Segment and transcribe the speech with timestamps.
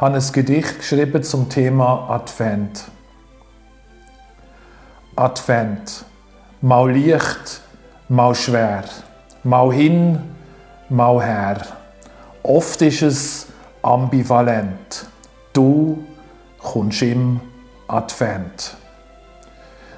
[0.00, 2.86] habe ein Gedicht geschrieben zum Thema Advent.
[5.14, 6.06] Advent.
[6.62, 7.60] Mal leicht,
[8.08, 8.84] mal schwer.
[9.44, 10.18] Mal hin,
[10.88, 11.60] mal her.
[12.42, 13.46] Oft ist es
[13.82, 15.06] ambivalent.
[15.52, 16.02] Du
[16.58, 17.38] kommst im
[17.86, 18.76] Advent.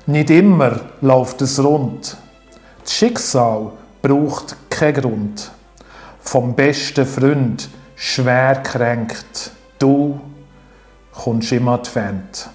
[0.06, 2.16] Nicht immer läuft es rund.
[2.82, 3.70] Das Schicksal
[4.02, 5.52] braucht keinen Grund.
[6.18, 10.20] Vom besten Freund schwer kränkt, du
[11.12, 12.48] kommst im Advent.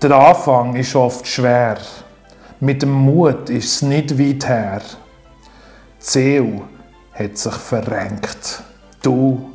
[0.00, 1.78] Der Anfang ist oft schwer.
[2.60, 4.80] Mit dem Mut ist es nicht weit her.
[4.80, 6.62] Die Seele
[7.12, 8.62] hat sich verrenkt.
[9.02, 9.50] Du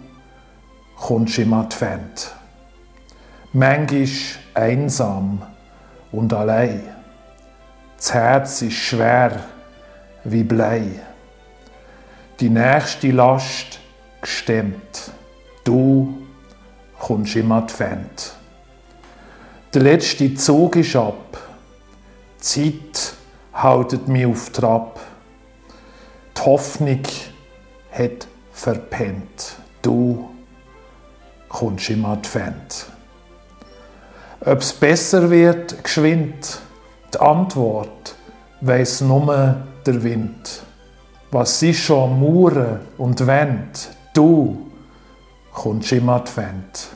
[0.97, 2.31] kommst im Advent.
[3.53, 4.07] Manchmal
[4.53, 5.41] einsam
[6.11, 6.83] und allein.
[7.97, 9.43] Das Herz ist schwer
[10.25, 10.83] wie Blei.
[12.39, 13.79] Die nächste Last
[14.21, 15.11] gestemmt.
[15.63, 16.18] Du
[17.09, 18.33] kommst im Advent.
[19.73, 21.39] Der letzte Zug ist ab.
[22.37, 23.13] Die Zeit
[23.51, 24.99] haltet mich auf Trab.
[26.37, 27.01] Die Hoffnung
[27.91, 29.55] hat verpennt.
[29.81, 30.29] Du
[31.47, 32.85] kommst im Advent.
[34.41, 36.59] Ob es besser wird, geschwind,
[37.11, 38.13] die Antwort
[38.61, 40.61] weiss nur der Wind.
[41.31, 44.68] Was ist schon Mauern und Wend, du
[45.59, 46.87] kommst im Advent.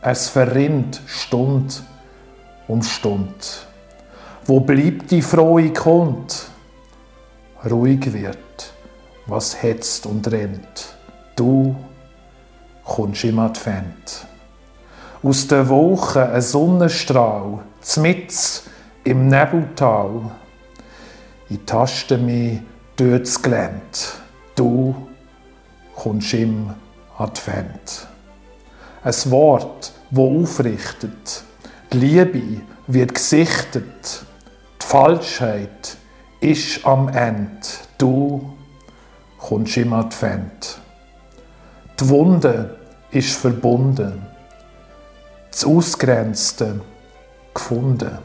[0.00, 1.82] Es verrinnt Stund
[2.68, 3.66] um Stund.
[4.46, 6.46] Wo bleibt die frohe Kund?
[7.68, 8.72] Ruhig wird,
[9.26, 10.94] was hetzt und rennt.
[11.34, 11.74] Du
[12.84, 14.26] kommst im Advent
[15.20, 18.62] aus der Wolken ein Sonnenstrahl, zmitz
[19.02, 20.30] im Nebeltal.
[21.48, 22.60] Ich taste mich
[22.94, 23.80] durch das Gelände.
[24.54, 24.94] Du
[25.96, 26.89] kommst im Advent.
[29.02, 31.44] Ein Wort, wo aufrichtet.
[31.92, 34.24] Die Liebe wird gesichtet.
[34.82, 35.96] Die Falschheit
[36.40, 37.60] ist am Ende.
[37.98, 38.56] Du
[39.38, 40.78] kommst im Advent.
[41.98, 42.76] Die Wunde
[43.10, 44.26] ist verbunden
[45.50, 46.80] das Ausgrenzte
[47.52, 48.18] gefunden.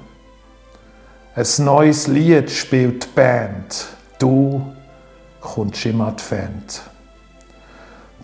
[1.36, 3.88] Ein neues Lied spielt die Band.
[4.20, 4.74] Du
[5.42, 6.82] kommst im Advent.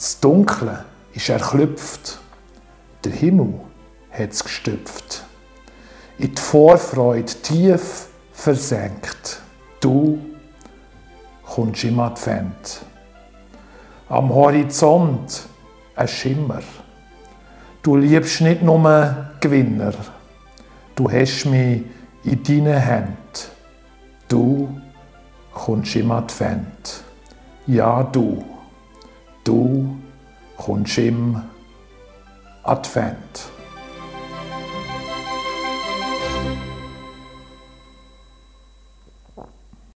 [0.01, 2.17] Das Dunkle ist erklüpft.
[3.03, 3.53] Der Himmel
[4.09, 5.23] hat es gestüpft.
[6.17, 9.44] In die Vorfreude tief versenkt.
[9.79, 10.17] Du
[11.45, 12.81] kommst im Advent.
[14.09, 15.44] Am Horizont
[15.95, 16.63] ein Schimmer.
[17.83, 19.94] Du liebst nicht nur Gewinner.
[20.95, 21.83] Du hast mich
[22.23, 23.18] in deinen Händen.
[24.28, 24.81] Du
[25.53, 27.03] kommst im Advent.
[27.68, 28.44] Ja, du.
[29.44, 29.97] Du
[30.57, 31.41] kommst im
[32.63, 33.50] Advent.